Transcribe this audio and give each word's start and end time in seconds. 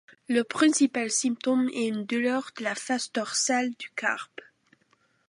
Le 0.27 0.43
principal 0.43 1.11
symptôme 1.11 1.69
est 1.75 1.87
une 1.89 2.07
douleur 2.07 2.49
de 2.57 2.63
la 2.63 2.73
face 2.73 3.11
dorsale 3.13 3.69
du 3.77 3.91
carpe. 3.95 4.41